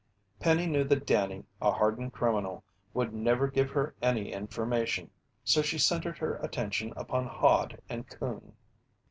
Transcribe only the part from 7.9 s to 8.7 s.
Coon.